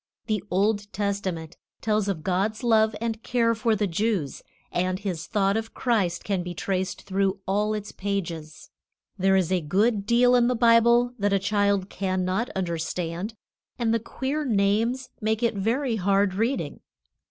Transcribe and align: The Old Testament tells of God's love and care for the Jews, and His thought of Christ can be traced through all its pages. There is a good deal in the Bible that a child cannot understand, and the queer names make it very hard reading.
The 0.25 0.43
Old 0.49 0.91
Testament 0.91 1.57
tells 1.79 2.07
of 2.07 2.23
God's 2.23 2.63
love 2.63 2.95
and 2.99 3.21
care 3.21 3.53
for 3.53 3.75
the 3.75 3.85
Jews, 3.85 4.41
and 4.71 4.97
His 4.97 5.27
thought 5.27 5.55
of 5.55 5.75
Christ 5.75 6.23
can 6.23 6.41
be 6.41 6.55
traced 6.55 7.03
through 7.03 7.39
all 7.45 7.75
its 7.75 7.91
pages. 7.91 8.71
There 9.19 9.35
is 9.35 9.51
a 9.51 9.61
good 9.61 10.07
deal 10.07 10.33
in 10.33 10.47
the 10.47 10.55
Bible 10.55 11.13
that 11.19 11.33
a 11.33 11.37
child 11.37 11.87
cannot 11.91 12.49
understand, 12.55 13.35
and 13.77 13.93
the 13.93 13.99
queer 13.99 14.43
names 14.43 15.09
make 15.21 15.43
it 15.43 15.53
very 15.53 15.97
hard 15.97 16.33
reading. 16.33 16.79